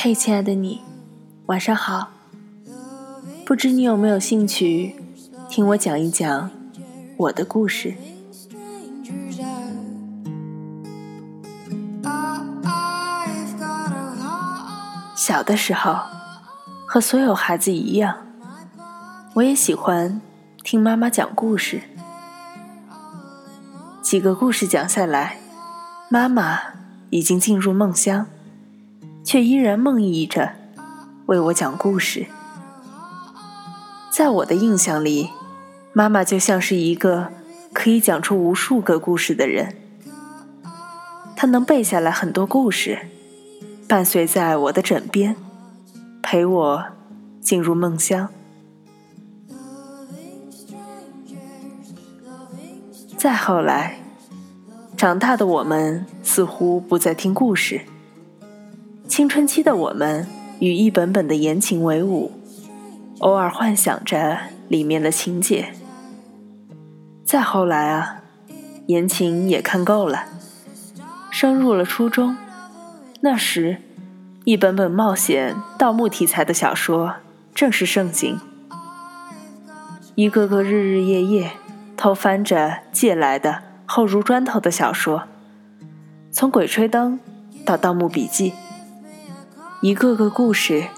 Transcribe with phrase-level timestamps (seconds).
[0.00, 0.80] 嘿，亲爱的你，
[1.46, 2.10] 晚上好。
[3.44, 4.94] 不知你有没有兴趣
[5.48, 6.48] 听我讲一讲
[7.16, 7.94] 我的故事？
[15.16, 15.98] 小的时候，
[16.86, 18.18] 和所有孩子一样，
[19.34, 20.20] 我也喜欢
[20.62, 21.82] 听妈妈讲故事。
[24.00, 25.38] 几个故事讲下来，
[26.08, 26.60] 妈妈
[27.10, 28.28] 已经进入梦乡，
[29.28, 30.52] 却依然梦呓着
[31.26, 32.28] 为我讲故事。
[34.10, 35.28] 在我的印象里，
[35.92, 37.28] 妈妈就像是一个
[37.74, 39.76] 可以讲出无数个故事的人，
[41.36, 43.00] 她能背下来很多故事。
[43.86, 45.36] 伴随在我的枕边，
[46.22, 46.84] 陪我
[47.42, 48.30] 进入梦乡。
[53.18, 54.00] 再后来，
[54.96, 57.82] 长大的我们似乎不再听故事，
[59.18, 60.28] 青春期的我们
[60.60, 62.30] 与一本本的言情为伍，
[63.18, 64.38] 偶尔幻想着
[64.68, 65.72] 里面的情节。
[67.24, 68.22] 再后来啊，
[68.86, 70.26] 言情也看够了，
[71.32, 72.36] 升入了初中。
[73.22, 73.78] 那时，
[74.44, 77.16] 一本本冒险、盗墓题材的小说
[77.52, 78.38] 正是盛行。
[80.14, 81.50] 一个个日日夜夜
[81.96, 85.24] 偷翻着借来的厚如砖头的小说，
[86.30, 87.18] 从《鬼吹灯》
[87.64, 88.52] 到《盗墓笔记》，
[89.80, 90.88] 一个个故事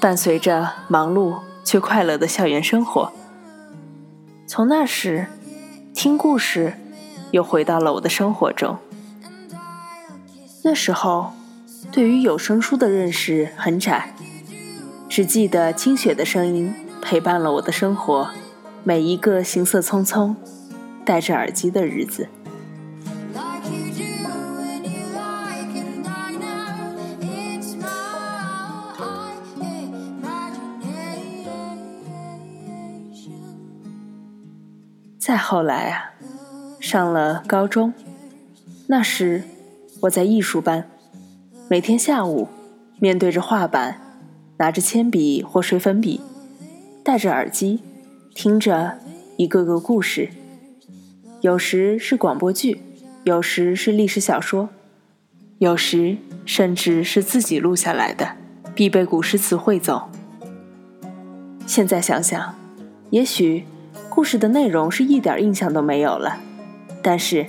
[0.00, 3.12] 伴随着忙碌却快乐的校园生活。
[4.46, 5.26] 从那时，
[5.94, 6.74] 听故事
[7.32, 8.78] 又回到了我的生活中。
[10.64, 11.32] 那时候。
[11.90, 14.12] 对于有声书的认识很窄，
[15.08, 18.28] 只记得清雪的声音陪伴了我的生活，
[18.84, 20.34] 每一个行色匆匆、
[21.04, 22.28] 戴着耳机的日子。
[35.28, 36.14] 再后来啊，
[36.80, 37.92] 上了高中，
[38.86, 39.44] 那时
[40.00, 40.88] 我在艺术班，
[41.68, 42.48] 每天下午
[42.98, 44.00] 面对着画板，
[44.56, 46.22] 拿着铅笔或水粉笔，
[47.04, 47.82] 戴着耳机，
[48.34, 49.00] 听着
[49.36, 50.30] 一个个故事，
[51.42, 52.80] 有时是广播剧，
[53.24, 54.70] 有时是历史小说，
[55.58, 58.30] 有时甚至是自己录下来的
[58.74, 60.08] 必备古诗词汇总。
[61.66, 62.54] 现在想想，
[63.10, 63.66] 也许
[64.18, 66.40] 故事的内容是一点印象都没有了，
[67.00, 67.46] 但是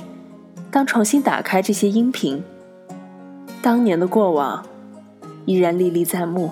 [0.70, 2.44] 当重新打开这些音频，
[3.60, 4.64] 当年的过往
[5.46, 6.52] 依然历历在目。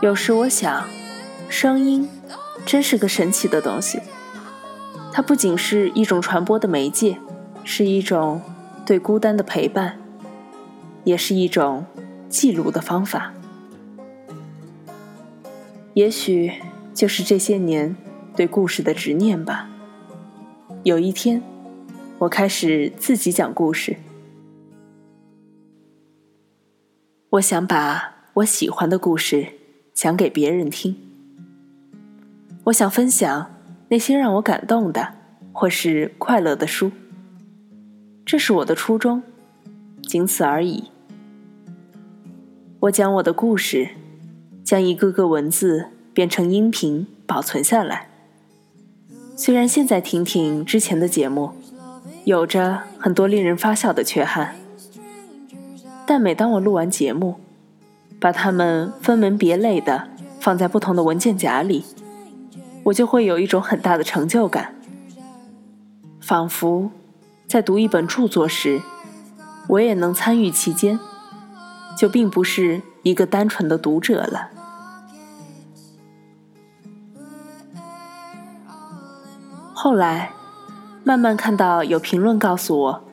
[0.00, 0.88] 有时我想，
[1.50, 2.08] 声音
[2.64, 4.00] 真是个神奇的东西。
[5.12, 7.16] 它不仅是一种传播的媒介，
[7.68, 8.40] 是一种
[8.86, 9.98] 对孤单的陪伴，
[11.02, 11.84] 也是一种
[12.28, 13.34] 记录的方法。
[15.94, 16.52] 也许
[16.94, 17.96] 就是这些年
[18.36, 19.68] 对故事的执念吧。
[20.84, 21.42] 有一天，
[22.20, 23.96] 我开始自己讲故事。
[27.30, 29.48] 我想把我喜欢的故事
[29.92, 30.96] 讲给别人听。
[32.66, 33.50] 我想分享
[33.88, 35.14] 那些让我感动的
[35.52, 36.92] 或是快乐的书。
[38.26, 39.22] 这是我的初衷，
[40.02, 40.90] 仅此而已。
[42.80, 43.90] 我讲我的故事，
[44.64, 48.08] 将一个个文字变成音频保存下来。
[49.36, 51.52] 虽然现在听听之前的节目，
[52.24, 54.56] 有着很多令人发笑的缺憾，
[56.04, 57.36] 但每当我录完节目，
[58.18, 60.08] 把它们分门别类的
[60.40, 61.84] 放在不同的文件夹里，
[62.82, 64.74] 我就会有一种很大的成就感，
[66.20, 66.90] 仿佛
[67.48, 68.82] 在读一本著作时，
[69.68, 70.98] 我也能参与其间，
[71.96, 74.50] 就并不是一个单纯的读者了。
[79.72, 80.32] 后来，
[81.04, 83.04] 慢慢看到有评论告诉我，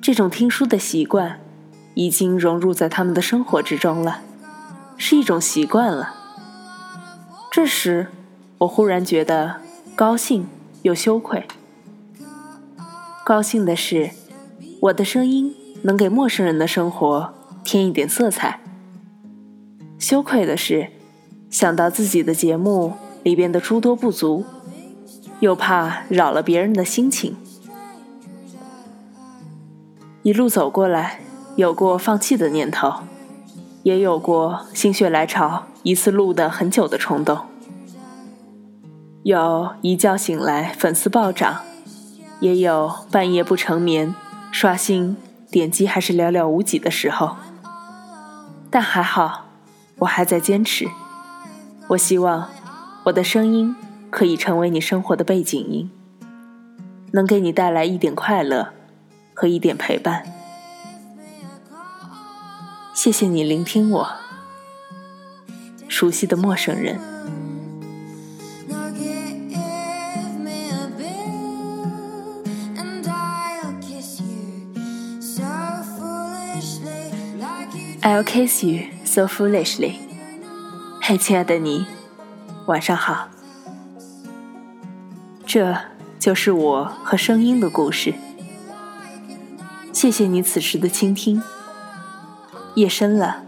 [0.00, 1.40] 这种听书的习惯
[1.94, 4.20] 已经融入在他们的生活之中了，
[4.96, 6.14] 是一种习惯了。
[7.50, 8.06] 这时，
[8.58, 9.56] 我忽然觉得
[9.96, 10.46] 高兴
[10.82, 11.44] 又羞愧。
[13.24, 14.10] 高兴的是，
[14.80, 17.32] 我的声音能给陌生人的生活
[17.62, 18.58] 添一点色彩；
[19.96, 20.88] 羞愧的是，
[21.48, 24.44] 想到自己的节目里边的诸多不足，
[25.38, 27.36] 又怕扰了别人的心情。
[30.24, 31.20] 一路走过来，
[31.54, 32.92] 有过放弃的念头，
[33.84, 37.38] 也有过心血来潮一次录的很久的冲动。
[39.22, 41.60] 有一觉醒来粉丝暴涨，
[42.42, 44.12] 也有半夜不成眠，
[44.50, 45.16] 刷新
[45.48, 47.36] 点击还是寥寥无几的时候。
[48.68, 49.46] 但还好，
[49.98, 50.88] 我还在坚持。
[51.90, 52.48] 我希望
[53.04, 53.76] 我的声音
[54.10, 55.88] 可以成为你生活的背景音，
[57.12, 58.70] 能给你带来一点快乐
[59.34, 60.24] 和一点陪伴。
[62.92, 64.08] 谢谢你聆听我，
[65.86, 67.11] 熟悉的陌生人。
[78.02, 79.94] I'll kiss you so foolishly。
[81.00, 81.86] 嘿，亲爱的你，
[82.66, 83.28] 晚上好。
[85.46, 85.76] 这
[86.18, 88.14] 就是我和声音的故事。
[89.92, 91.40] 谢谢你此时的倾听。
[92.74, 93.44] 夜深了，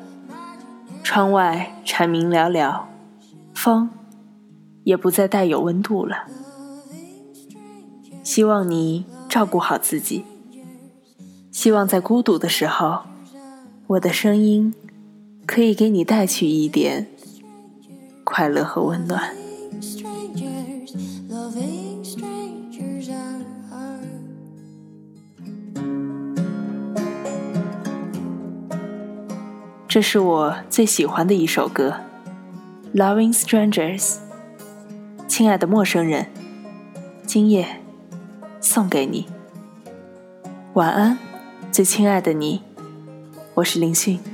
[1.02, 2.82] 窗外蝉鸣寥寥，
[3.54, 3.90] 风
[4.84, 6.26] 也不再带有温度了。
[8.22, 10.24] 希望你照顾好自己。
[11.50, 13.00] 希望在孤独的时候，
[13.86, 14.72] 我的声音
[15.44, 17.06] 可以给你带去一点
[18.24, 19.34] 快乐和温暖。
[29.86, 31.96] 这是我最喜欢的一首歌，
[32.98, 34.00] 《Loving Strangers》。
[35.28, 36.28] 亲爱的陌生人，
[37.26, 37.82] 今夜
[38.60, 39.26] 送给你。
[40.72, 41.18] 晚安，
[41.70, 42.62] 最亲爱的你，
[43.54, 44.33] 我是林迅。